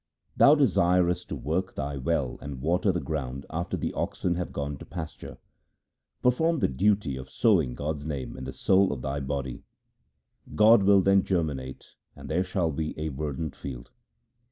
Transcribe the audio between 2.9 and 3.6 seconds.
the ground